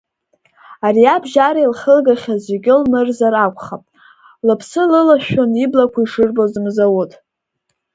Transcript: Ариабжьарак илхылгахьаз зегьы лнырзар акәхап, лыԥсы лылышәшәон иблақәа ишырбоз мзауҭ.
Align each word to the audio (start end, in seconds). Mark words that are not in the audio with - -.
Ариабжьарак 0.87 1.63
илхылгахьаз 1.65 2.39
зегьы 2.47 2.73
лнырзар 2.81 3.35
акәхап, 3.45 3.83
лыԥсы 4.47 4.81
лылышәшәон 4.91 5.51
иблақәа 5.63 5.99
ишырбоз 6.03 6.53
мзауҭ. 6.63 7.11